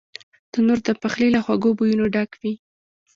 تنور 0.51 0.79
د 0.85 0.89
پخلي 1.01 1.29
له 1.35 1.39
خوږو 1.45 1.77
بویونو 1.77 2.05
ډک 2.13 2.31
وي 2.41 2.53